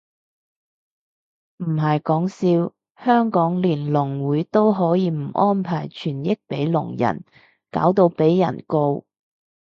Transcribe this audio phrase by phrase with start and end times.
[1.57, 2.73] 唔係講笑，
[3.05, 7.23] 香港連聾會都可以唔安排傳譯俾聾人，
[7.69, 9.03] 搞到被人告